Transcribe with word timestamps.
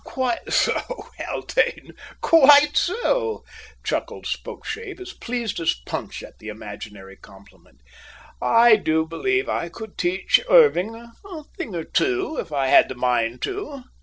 "Quite 0.03 0.51
so, 0.51 1.11
Haldane; 1.19 1.91
quite 2.21 2.75
so," 2.75 3.45
chuckled 3.83 4.25
Spokeshave, 4.25 4.99
as 4.99 5.13
pleased 5.13 5.59
as 5.59 5.75
Punch 5.75 6.23
at 6.23 6.39
the 6.39 6.47
imaginary 6.47 7.15
compliment. 7.15 7.81
"I 8.41 8.77
do 8.77 9.05
believe 9.05 9.47
I 9.47 9.69
could 9.69 9.99
teach 9.99 10.39
Irving 10.49 10.95
a 10.95 11.13
thing 11.55 11.75
or 11.75 11.83
two 11.83 12.37
if 12.39 12.51
I 12.51 12.65
had 12.65 12.89
the 12.89 12.95
mind 12.95 13.43
to!" 13.43 13.83